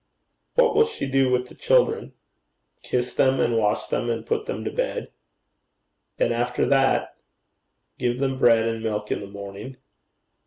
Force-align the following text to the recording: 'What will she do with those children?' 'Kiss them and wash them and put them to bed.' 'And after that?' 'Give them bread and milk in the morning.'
'What 0.55 0.73
will 0.73 0.87
she 0.87 1.05
do 1.05 1.29
with 1.29 1.47
those 1.49 1.59
children?' 1.61 2.13
'Kiss 2.81 3.13
them 3.13 3.39
and 3.39 3.55
wash 3.55 3.85
them 3.85 4.09
and 4.09 4.25
put 4.25 4.47
them 4.47 4.63
to 4.63 4.71
bed.' 4.71 5.11
'And 6.17 6.33
after 6.33 6.65
that?' 6.65 7.15
'Give 7.99 8.17
them 8.19 8.39
bread 8.39 8.67
and 8.67 8.81
milk 8.81 9.11
in 9.11 9.19
the 9.21 9.27
morning.' 9.27 9.77